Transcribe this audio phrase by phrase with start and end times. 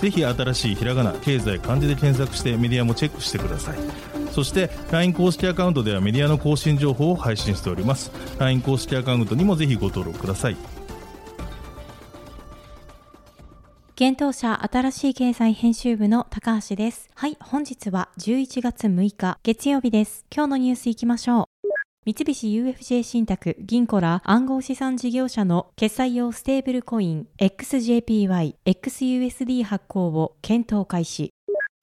[0.00, 3.78] ぜひ新しいひらがな経済漢字で検索してメディアもチェックしてください
[4.32, 10.56] そして LINE 公式アカウントではメディアの更新情報を配信しております LINE 公式アカウントにもぜひご登録ください
[13.98, 17.08] 現当社新しい経済編集部の高橋です。
[17.14, 20.26] はい、本日は11月6日月曜日です。
[20.30, 21.55] 今日のニュースいきましょう。
[22.06, 31.30] 三菱 UFJ 信託、銀行ら暗号資産事業者の決済用ステーブルコイン XJPY、XUSD 発行を検討開始。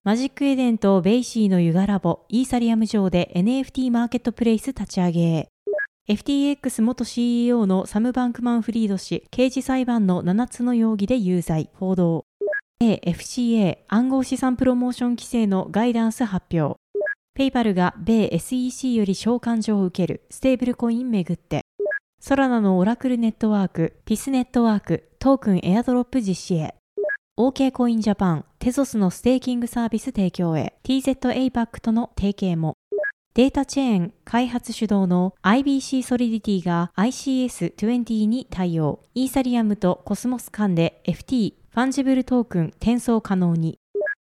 [0.06, 5.50] Magic Eden と BAYC の Yuga Labs、イーサリアム上で NFT マーケットプレイス立ち上げ。
[6.08, 12.24] FTX 元 CEO のサム・バンクマン・フリード氏、刑事裁判の7つの容疑で有罪、報道。
[12.82, 16.83] AFCA 暗号資産プロモーション規制のガイダンス発表。
[17.36, 21.62] ペイパルが米 SEC より召喚状を受けるステーブルコインめぐって。
[22.20, 26.76] ソラナのオラクルネットワーク、 Pyth Network、トークンエアドロップ実施へ。
[27.36, 30.76] OKCoin Japan、テゾスのステーキングサービス提供へ。
[30.84, 32.76] TZAPAC との提携も。
[33.34, 39.02] Datachain 開発主導の IBC ソリディティが ICS20 に対応。
[39.16, 43.80] イーサリアムとコスモス間で FT、ファンジブルトークン転送可能に。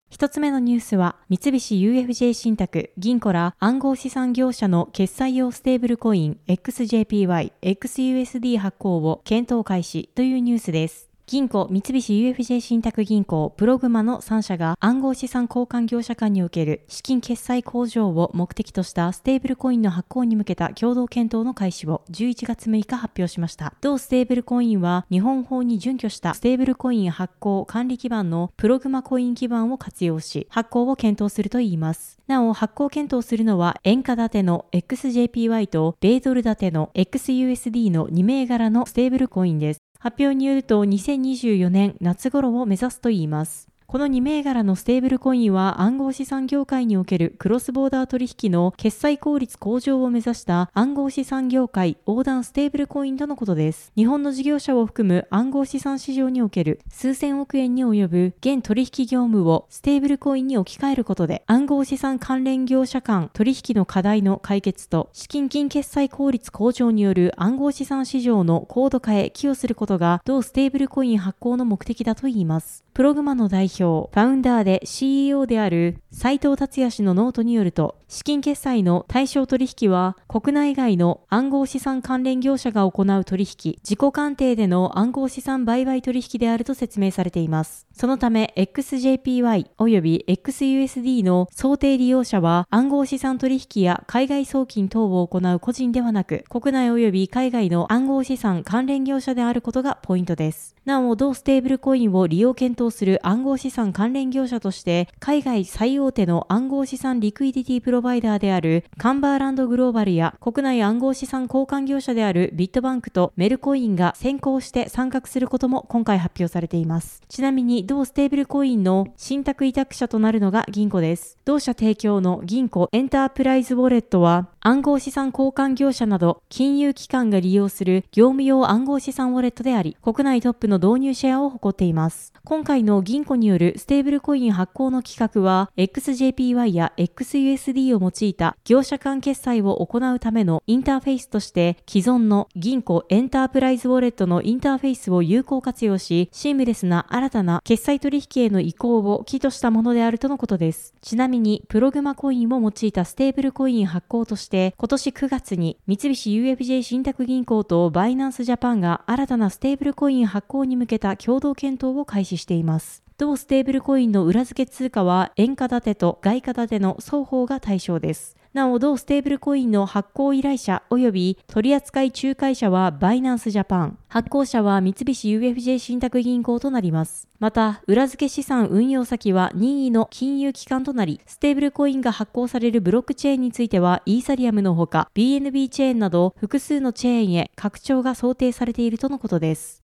[0.09, 11.11] 一つ目のニュースは、三菱 UFJ 信託、銀行ら暗号資産業者の決済用ステーブルコイン XJPY、XUSD 発行を検討開始というニュースです。
[11.29, 23.75] 銀行、三菱 UFJ 信託銀行、プログマの3社が暗号資産交換業者間における資金決済向上を目的としたステーブルコインの発行に向けた共同検討の開始を11月6日発表しました。
[23.81, 32.21] 同ステーブルコインは日本法に準拠したステーブルコイン発行管理基盤の Progmat Coin 基盤を活用し、発行を検討するといいます。
[32.29, 39.81] なお、発行検討するのは円価建ての XJPY と米ドル建ての XUSD の2銘柄のステーブルコインです。
[40.07, 43.76] 発表によると2024年夏頃を目指すといいます。
[43.89, 53.93] この2銘柄のステーブルコインは暗号資産業界におけるクロスボーダー取引の決済効率向上を目指した暗号資産業界横断ステーブルコインとのことです。
[53.95, 72.83] 日本の事業者を含む暗号資産市場における数千億円に及ぶ現取引業務をステーブルコインに置き換えることで暗号資産関連業者間取引の課題の解決と資金決済効率向上による暗号資産市場の高度化へ寄与することが同ステーブルコイン発行の目的だといいます。
[72.97, 87.87] Progmat の代表、ファウンダーで CEO である齊藤達哉氏のノートによると、資金決済の対象取引は国内外の暗号資産関連業者が行う取引、自己勘定での暗号資産売買取引であると説明されています。
[87.93, 100.76] そのため XJPY 及び XUSD の想定利用者は暗号資産取引や海外送金等を行う個人ではなく、国内及び海外の暗号資産関連業者であることがポイントです。
[100.87, 117.21] なお、同ステーブルコインを利用検討する暗号資産関連業者として、海外最大手の暗号資産リクイディティプロバイダーであるカンバーランドグローバルや国内暗号資産交換業者であるビットバンクとメルコインが先行して参画することも今回発表されています。
[117.29, 121.37] ちなみに同ステーブルコインの信託委託者となるのが Ginco です。
[121.45, 132.33] 同社提供の Ginco エンタープライズウォレットは暗号資産交換業者など金融機関が利用する業務用暗号資産ウォレットであり、国内トップの導入シェアを誇っています。
[132.43, 150.93] 今回の Ginco によるステーブルコイン発行の企画は、XJPY や XUSD を用いた業者間決済を行うためのインターフェースとして、既存の Ginco エンタープライズウォレットのインターフェースを有効活用し、シームレスな新たな決済取引への移行を企図したものであるとのことです。
[151.03, 163.03] ちなみに、プログマコインを用いたステーブルコイン発行として、今年9月に三菱 UFJ 信託銀行とバイナンスジャパンが新たなステーブルコイン発行に向けた共同検討を開始しています。
[163.19, 168.37] 同ステーブルコインの裏付け通貨は円貨建てと外貨建ての双方が対象です。
[168.57, 177.29] なお、同ステーブルコインの発行依頼者及び取扱仲介者はバイナンスジャパン、発行者は三菱 UFJ 信託銀行となります。
[177.39, 189.83] また、裏付け資産運用先は任意の金融機関となり、ステーブルコインが発行されるブロックチェーンについては、イーサリアムのほか、BNB チェーンなど複数のチェーンへ拡張が想定されているとのことです。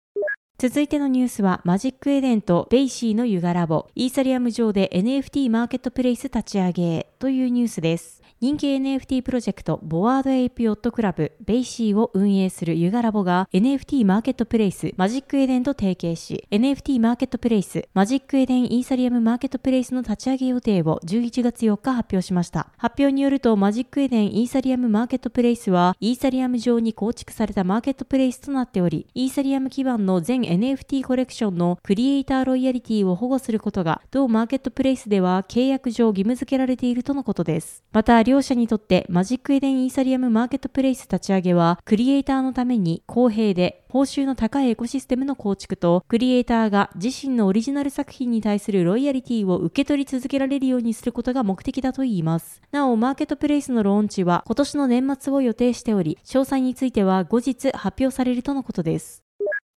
[0.63, 8.21] 続いてのニュースは、マジックエデンと BAYC のユガラボ、イーサリアム上で NFT マーケットプレイス立ち上げというニュースです。
[8.41, 22.67] 人気 NFT プロジェクトボアードエイプヨットクラブ BAYC を運営するユガラボが NFT マーケットプレイスマジックエデンと提携し NFT マーケットプレイスマジックエデンイーサリアムマーケットプレイスの立ち上げ予定を11月4日発表しました。
[22.79, 37.85] 発表によるとマジックエデンイーサリアムマーケットプレイスはイーサリアム上に構築されたマーケットプレイスとなっておりイーサリアム基盤の全 NFT コレクションのクリエイターロイヤリティを保護することが同マーケットプレイスでは契約上義務付けられているととのことです。
[37.93, 52.63] また両者にとってマジックエデンイーサリアムマーケットプレイス立ち上げは、クリエイターのために公平で報酬の高いエコシステムの構築と、クリエイターが自身のオリジナル作品に対するロイヤリティを受け取り続けられるようにすることが目的だといいます。
[52.71, 59.22] なお、マーケットプレイスのローンチは今年の年末を予定しており、詳細については後日発表されるとのことです。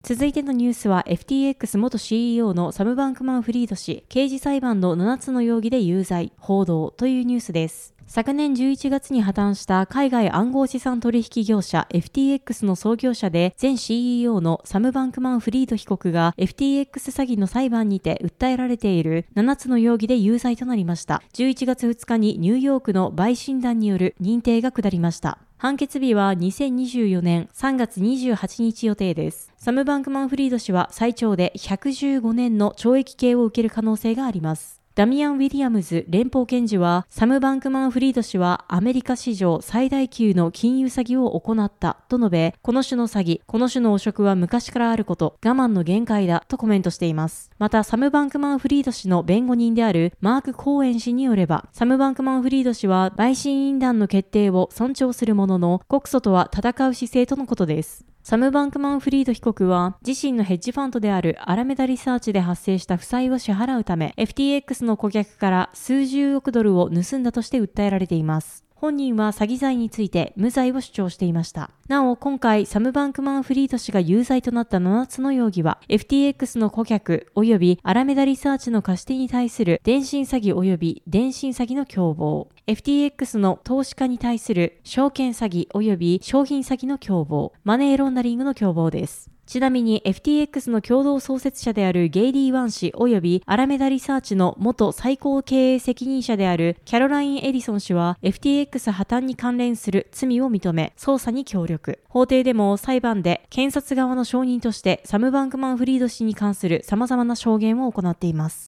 [0.04, 7.93] 続いてのニュースは FTX 元 CEO のサム・バンクマン・フリード氏、刑事裁判の7つの容疑で有罪、報道というニュースです。
[8.06, 21.22] 昨年11月に破綻した海外暗号資産取引業者 FTX の創業者で前 CEO のサム・バンクマン・フリード被告が FTX 詐欺の裁判にて訴えられている7つの容疑で有罪となりました。
[21.32, 25.38] 11月2日にニューヨークの陪審団による認定が下りました。
[25.56, 29.50] 判決日は2024年3月28日予定です。
[29.56, 34.83] サム・バンクマン・フリード氏は最長で115年の懲役刑を受ける可能性があります。
[34.94, 47.50] ダミアン・ウィリアムズ連邦検事は、サム・バンクマン・フリード氏はアメリカ史上最大級の金融詐欺を行ったと述べ、この種の詐欺、この種の汚職は昔からあること、我慢の限界だとコメントしています。
[47.58, 58.06] また、サム・バンクマン・フリード氏の弁護人であるマーク・コーエン氏によれば、サム・バンクマン・フリード氏は陪審員団の決定を尊重するものの、告訴とは戦う姿勢とのことです。
[58.26, 68.63] サム・バンクマン・フリード被告は自身のヘッジファンドであるアラメダリサーチで発生した負債を支払うため FTX の顧客から数十億ドルを盗んだとして訴えられています。
[68.84, 71.70] 本人は詐欺罪について無罪を主張していました。
[71.88, 89.33] なお、今回、サム・バンクマン・フリード氏が有罪となった7つの容疑は、FTX の顧客及びアラメダリサーチの貸し手に対する電信詐欺及び電信詐欺の共謀、FTX の投資家に対する証券詐欺及び商品詐欺の共謀、マネーロンダリングの共謀です。
[89.46, 102.00] ちなみに FTX の共同創設者であるゲイリー・ワン氏及びアラメダリサーチの元最高経営責任者であるキャロライン・エリソン氏は FTX 破綻に関連する罪を認め捜査に協力。
[102.08, 108.70] 法廷でも裁判で検察側の証人としてサム・バンクマン・フリード氏に関する様々な証言を行っています。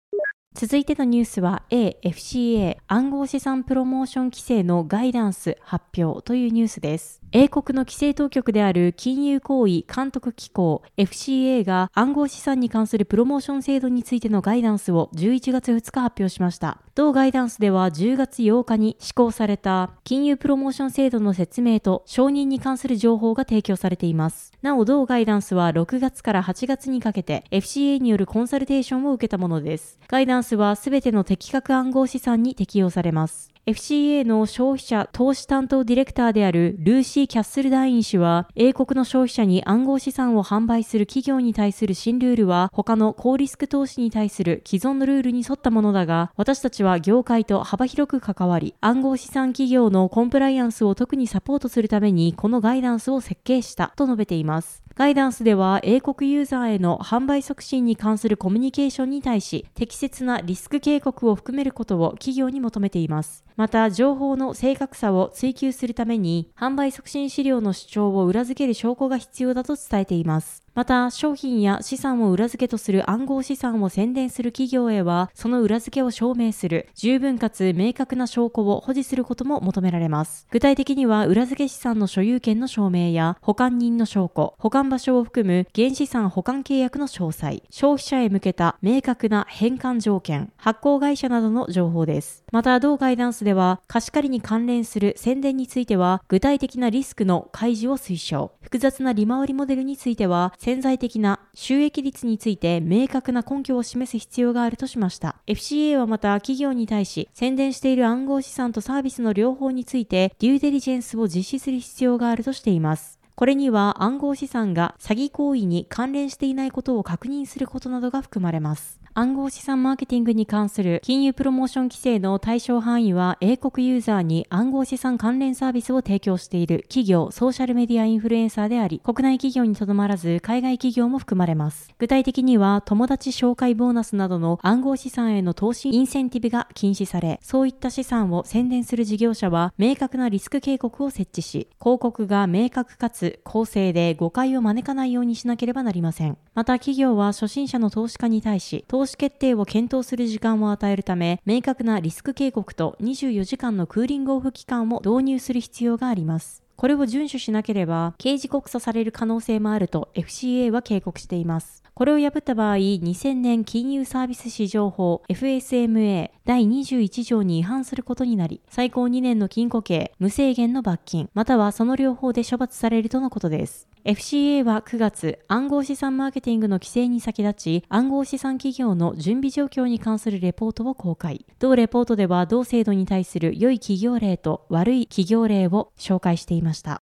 [0.54, 7.19] 続いてのニュースは AFCA 暗号資産プロモーション規制のガイダンス発表というニュースです。
[7.32, 16.78] 英国の規制当局である金融行為監督機構 FCA が暗号資産に関するプロモーション制度についてのガイダンスを11月2日発表しました。
[16.96, 24.50] 同ガイダンスでは10月8日に施行された金融プロモーション制度の説明と承認に関する情報が提供されています。
[24.60, 30.00] なお同ガイダンスは6月から8月にかけて FCA によるコンサルテーションを受けたものです。
[30.08, 33.52] ガイダンスはすべての適格暗号資産に適用されます。
[33.66, 54.82] FCA の消費者投資担当ディレクターであるルーシー・キャッスルダイン氏は、英国の消費者に暗号資産を販売する企業に対する新ルールは、他の高リスク投資に対する既存のルールに沿ったものだが、私たちは業界と幅広く関わり、暗号資産企業のコンプライアンスを特にサポートするために、このガイダンスを設計したと述べています。
[55.00, 63.42] ガイダンスでは英国ユーザーへの販売促進に関するコミュニケーションに対し適切なリスク警告を含めることを企業に求めています。
[63.60, 70.62] また、情報の正確さを追求するために販売促進資料の主張を裏付ける証拠が必要だと伝えています。
[70.80, 80.46] また、商品や資産を裏付けとする暗号資産を宣伝する企業へは、その裏付けを証明する、十分かつ明確な証拠を保持することも求められます。
[80.50, 92.42] 具体的には、裏付け資産の所有権の証明や、保管人の証拠、保管場所を含む原資産保管契約の詳細、消費者へ向けた明確な返還条件、発行会社などの情報です。
[92.52, 98.52] また、同ガイダンスでは、貸し借りに関連する宣伝については、具体的なリスクの開示を推奨。
[98.62, 105.34] 複雑な利回りモデルについては、潜在的な収益率について明確な根拠を示す必要があるとしました。
[105.48, 113.18] FCA はまた企業に対し宣伝している暗号資産とサービスの両方についてデューデリジェンスを実施する必要があるとしています。
[113.34, 118.99] これには暗号資産が詐欺行為に関連していないことを確認することなどが含まれます。
[119.12, 131.92] 暗号資産マーケティングに関する金融プロモーション規制の対象範囲は英国ユーザーに暗号資産関連サービスを提供している企業、ソーシャルメディアインフルエンサーであり、国内企業にとどまらず海外企業も含まれます。
[131.98, 146.38] 具体的には友達紹介ボーナスなどの暗号資産への投資インセンティブが禁止され、そういった資産を宣伝する事業者は明確なリスク警告を設置し、広告が明確かつ公正で誤解を招かないようにしなければなりません。
[146.54, 156.62] また企業は初心者の投資家に対し、投投資決定を検討する時間を与えるため、明確なリスク警告と24時間のクーリングオフ期間を導入する必要があります。
[156.76, 161.82] これを遵守しなければ、刑事告訴される可能性もあると FCA は警告しています。
[161.94, 173.88] これを破った場合、2000年金融サービス市場法 FSMA 第21条に違反することになり、最高2年の禁錮刑、無制限の罰金、またはその両方で処罰されるとのことです。
[174.04, 181.44] FCA は9月、暗号資産マーケティングの規制に先立ち、暗号資産企業の準備状況に関するレポートを公開。
[181.58, 187.02] 同レポートでは、同制度に対する良い企業例と悪い企業例を紹介していました。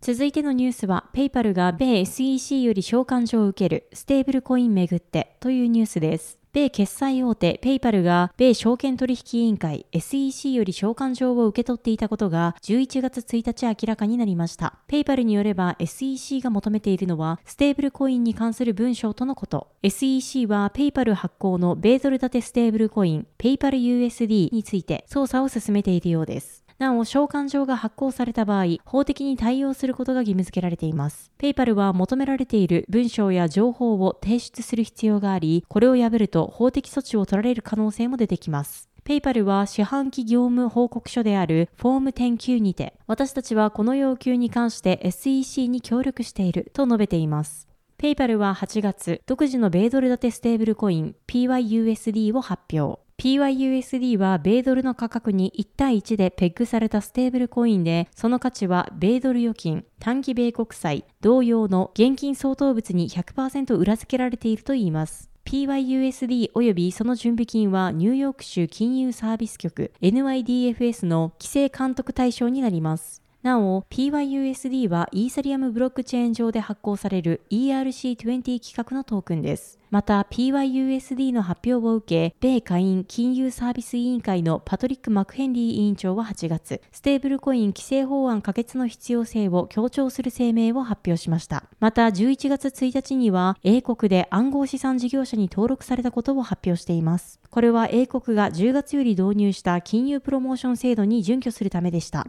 [0.00, 6.41] 続いてのニュースは、ペイパルが米 SEC より召喚状を受けるステーブルコインめぐってというニュースです。
[6.54, 14.74] 米決済大手ペイパルが米証券取引委員会 SEC より召喚状を受け取っていたことが11月1日明らかになりました。
[14.86, 19.68] ペイパルによれば SEC が求めているのはステーブルコインに関する文書とのこと。
[19.82, 26.61] SEC はペイパル発行の米ドル建てステーブルコインペイパル USD について捜査を進めているようです。
[26.82, 31.30] なお、召喚状が発行された場合、法的に対応することが義務付けられています。
[31.38, 38.88] ペイパルは求められている文書や情報を提出する必要があり、これを破ると法的措置を取られる可能性も出てきます。
[39.04, 47.68] ペイパルは四半期業務報告書であるフォーム10Qにて、私たちはこの要求に関して SEC に協力していると述べています。
[47.96, 53.01] ペイパルは8月、独自の米ドル建てステーブルコイン PYUSD を発表。
[53.22, 65.30] PYUSD は米ドルの価格に1対1でペッグされたステーブルコインで、その価値は米ドル預金、短期米国債、同様の現金相当物に100%裏付けられているといいます。
[65.44, 73.21] PYUSD 及びその準備金はニューヨーク州金融サービス局 NYDFS の規制監督対象になります。
[73.42, 79.80] なお、PYUSD はイーサリアムブロックチェーン上で発行される ERC20 規格のトークンです。
[79.90, 91.64] また、PYUSD の発表を受け、米下院金融サービス委員会のパトリック・マクヘンリー委員長は8月、ステーブルコイン規制法案可決の必要性を強調する声明を発表しました。
[91.80, 97.40] また、11月1日には、英国で暗号資産事業者に登録されたことを発表しています。
[97.50, 102.28] これは英国が10月より導入した金融プロモーション制度に準拠するためでした。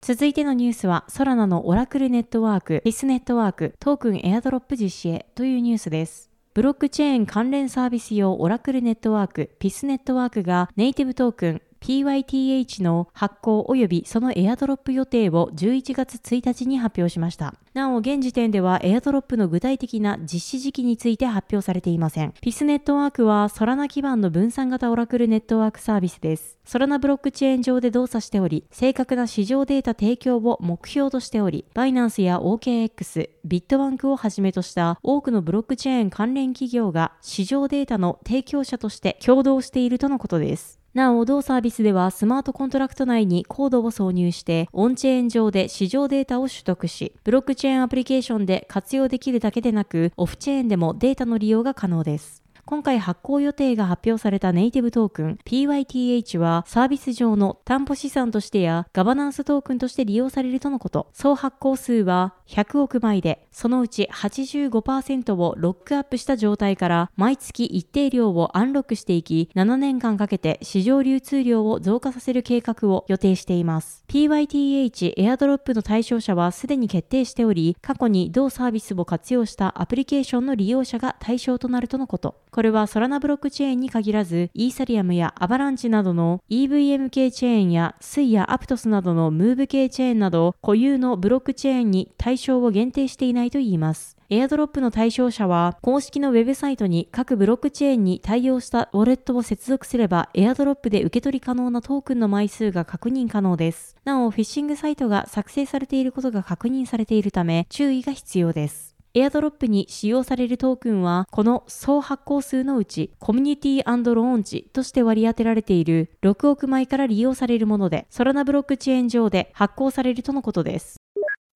[0.00, 6.30] 続いてのニュースは、ソラナのオラクルネットワーク、ピスネットワーク、トークンエアドロップ実施へというニュースです。
[6.54, 17.54] ブロックチェーン関連サービス用オラクルネットワーク、ピスネットワークがネイティブトークン PYTH の発行及びそのエアドロップ予定を11月1日に発表しました。
[17.74, 22.34] なお、現時点ではエアドロップの具体的な実施時期について発表されていません。
[22.40, 26.58] ピスネットワークはソラナ基盤の分散型オラクルネットワークサービスです。
[26.64, 40.78] ソラナブロックチェーン上で動作しており、正確な市場データ提供を目標としており、バイナンスや OKX、ビットバンクをはじめとした多くのブロックチェーン関連企業が市場データの提供者として協働しているとのことです。
[40.98, 52.42] なお、同サービスではスマートコントラクト内にコードを挿入して、オンチェーン上で市場データを取得し、ブロックチェーンアプリケーションで活用できるだけでなく、オフチェーンでもデータの利用が可能です。
[52.64, 61.08] 今回発行予定が発表されたネイティブトークン PYTH はサービス上の担保資産としてやガバナンストークンとして利用されるとのこと。
[61.14, 74.04] 総発行数は100億枚で、そのうち85%をロックアップした状態から毎月一定量をアンロックしていき、7年間かけて市場流通量を増加させる計画を予定しています。
[74.08, 82.36] PYTH エアドロップの対象者はすでに決定しており、過去に同サービスを活用したアプリケーションの利用者が対象となるとのこと。
[82.50, 94.18] これはソラナブロックチェーンに限らず、イーサリアムやアバランチなどの EVM 系チェーンやスイやアプトスなどのムーブ系チェーンなど固有のブロックチェーンに対象を限定していないないといいます。
[94.28, 103.96] エアドロップの対象者は、公式のウェブサイトに各ブロックチェーンに対応したウォレットを接続すれば、エアドロップで受け取り可能なトークンの枚数が確認可能です。
[104.04, 108.98] なお、フィッシングサイトが作成されていることが確認されているため、注意が必要です。
[109.14, 113.82] エアドロップに使用されるトークンは、この総発行数のうち、コミュニティ
[114.14, 120.97] ローンチとして割り当てられている6億枚から利用されるもので、ソラナブロックチェーン上で発行されるとのことです。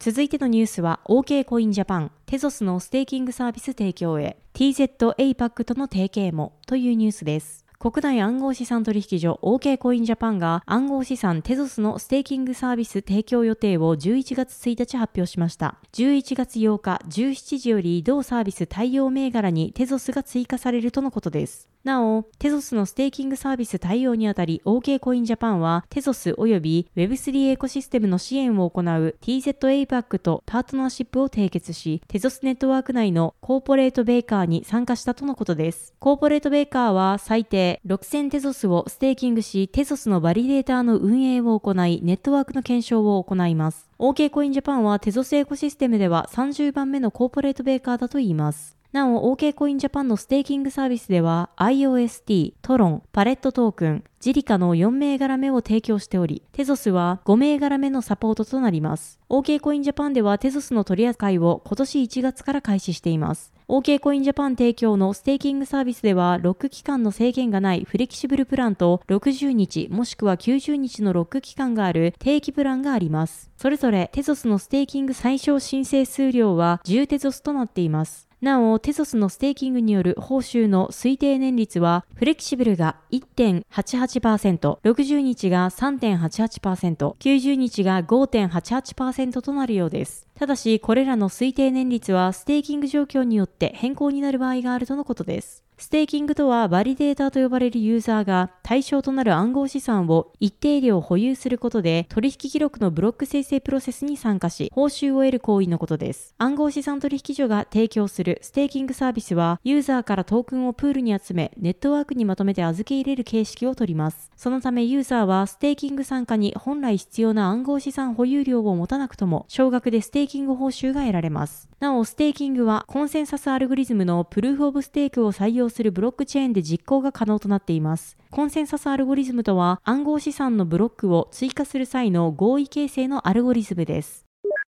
[0.04, 7.64] 続いてのニュースは OK コインジャパン、テゾスのステーキングサービス提供へ TZAPAC との提携もというニュースです。
[7.78, 15.76] 国内暗号資産取引所 OK コインジャパンが暗号資産テゾスのステーキングサービス提供予定を11月1日発表しました。
[15.92, 21.68] 11月8日17時より同サービス対応銘柄にテゾスが追加されるとのことです。
[21.84, 35.92] なお、テゾスのステーキングサービス対応にあたり OK コインジャパンはテゾス及び Web3 エコシステムの支援を行う TZAPAC とパートナーシップを締結し、テゾスネットワーク内のコーポレートベーカーに参加したとのことです。
[35.98, 43.88] コーポレートベーカーは最低6000テゾスをステーキングし、テゾスのバリデーターの運営を行い、ネットワークの検証を行います。
[43.98, 48.81] OK コインジャパンはテゾスエコシステムでは30番目のコーポレートベーカーだといいます。
[48.92, 59.18] なお、OK コインジャパンのステーキングサービスでは IOST、トロン、パレットトークン、ジリカの4銘柄目を提供しており、テゾスは5銘柄目のサポートとなります。
[59.30, 63.54] OK コインジャパンではテゾスの取り扱いを今年1月から開始しています。
[63.66, 73.50] OK コインジャパン提供のステーキングサービスでは、ロック期間の制限がないフレキシブルプランと60日もしくは90日のロック期間がある定期プランがあります。
[73.56, 78.28] それぞれテゾスのステーキング最小申請数量は10テゾスとなっています。
[78.42, 90.26] なお、テゾスのステーキングによる報酬の推定年率は、フレキシブルが1.88%、60日が3.88%、90日が5.88%となるようです。
[90.34, 95.62] ただし、これらの推定年率はステーキング状況によって変更になる場合があるとのことです。
[95.82, 106.36] ステーキングとはバリデーターと呼ばれるユーザーが対象となる暗号資産を一定量保有することで取引記録のブロック生成プロセスに参加し報酬を得る行為のことです。
[106.38, 114.30] 暗号資産取引所が提供するステーキングサービスはユーザーからトークンをプールに集めネットワークにまとめて預け入れる形式をとります。
[114.36, 121.71] そのためユーザーはステーキング参加に本来必要な暗号資産保有量を持たなくとも少額でステーキング報酬が得られます。
[121.82, 128.16] なお、ステーキングはコンセンサスアルゴリズムのプルーフオブステークを採用するブロックチェーンで実行が可能となっています。
[128.30, 134.24] コンセンサスアルゴリズムとは暗号資産のブロックを追加する際の合意形成のアルゴリズムです。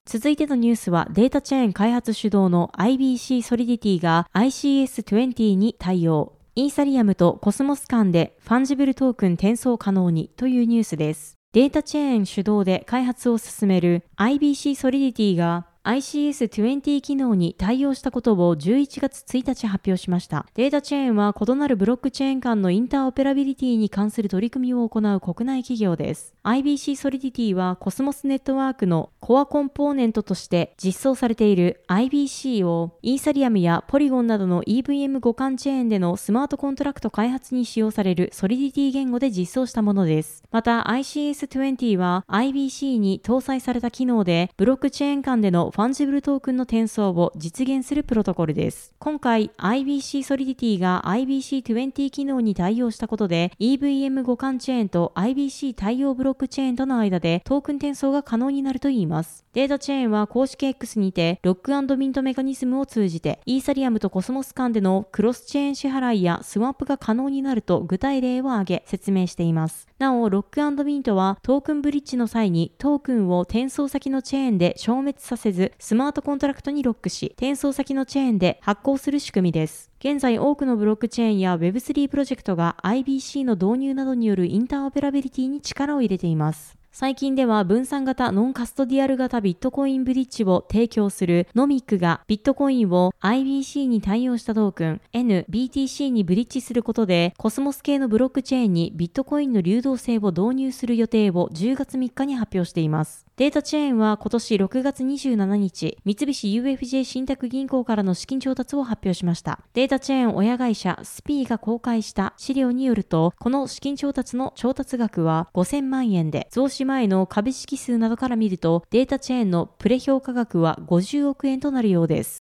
[0.06, 6.38] 続いてのニュースはデータチェーン開発主導の IBC ソリディティが ICS20 に対応。
[6.54, 11.36] イーサリアムとコスモス間でファンジブルトークン転送可能にというニュースです。
[11.52, 20.46] データチェーン主導で開発を進める IBC ソリディティが ICS20 機能に対応したことを11月1日発表しました。
[20.54, 26.34] データチェーンは異なるブロックチェーン間のインターオペラビリティに関する取り組みを行う国内企業です。
[26.42, 40.42] IBC ソリディティはコスモスネットワークのコアコンポーネントとして実装されている IBC をイーサリアムやポリゴンなどの EVM 互換チェーンでのスマートコントラクト開発に使用されるソリディティ言語で実装したものです。
[40.50, 48.94] また ICS20 は IBC に搭載された機能でブロックチェーン間でのファンジブルトークンの転送を実現するプロトコルです。
[49.00, 59.44] 今回 IBC ソリディティが IBC20 機能に対応したことで EVM 互換チェーンと IBC 対応ブロックチェーンとの間でトークン転送が可能になるといいます。
[59.52, 69.88] データチェーンは公式 X にてロックミントメカニズムを通じてイーサリアムとコスモス間でのクロスチェーン支払いやスワップが可能になると具体例を挙げ説明しています。
[69.98, 79.90] なお、ロックミントはトークンブリッジの際にトークンを転送先のチェーンで消滅させずスマートコントラクトにロックし、転送先のチェーンで発行する仕組みです。
[80.00, 86.76] 現在多くのブロックチェーンや Web3 プロジェクトが IBC の導入などによるインターオペラビリティに力を入れています。
[86.96, 103.26] 最近では分散型ノンカストディアル型ビットコインブリッジを提供するノミックがビットコインを IBC に対応したトークン NBTC にブリッジすることでコスモス系のブロックチェーンにビットコインの流動性を導入する予定を10月3日に発表しています。
[103.36, 109.58] データチェーンは今年6月27日、三菱 UFJ 信託銀行からの資金調達を発表しました。
[109.72, 122.38] データチェーン親会社 Speee が公開した資料によると、この資金調達の調達額は5000万円で、増資前の株式数などから見ると、データチェーンのプレ評価額は50億円となるようです。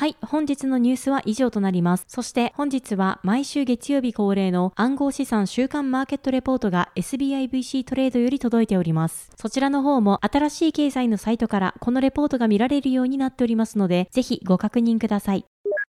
[0.00, 2.06] はい、本日のニュースは以上となります。
[2.08, 9.30] そして本日は毎週月曜日恒例の暗号資産週間マーケットレポートが SBIVC トレードより届いております。
[9.36, 15.44] そちらの方も新しい経済のサイトからこのレポートが見られるようになっておりますので、ぜひご確認ください。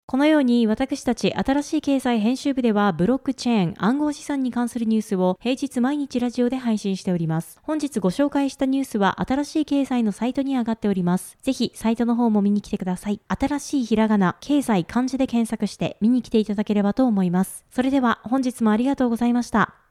[0.07, 7.59] このように私たち新しい経済編集部ではブロックチェーン暗号資産に関するニュースを平日毎日ラジオで配信しております。
[7.63, 11.39] 本日ご紹介したニュースは新しい経済のサイトに上がっております。
[11.41, 13.21] ぜひサイトの方も見に来てください。
[13.29, 17.65] 新しいひらがな、経済漢字で検索して見に来ていただければと思います。
[17.71, 19.84] それでは本日もありがとうございました。